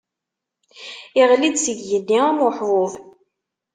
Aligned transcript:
Iɣli-d 1.21 1.57
seg 1.59 1.77
igenni 1.81 2.19
am 2.29 2.39
uḥbub. 2.47 2.93